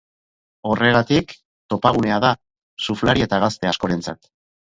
Horregatik, 0.69 1.35
topagunea 1.73 2.17
da 2.23 2.31
surflari 2.87 3.27
eta 3.27 3.41
gazte 3.45 3.71
askorentzat. 3.73 4.33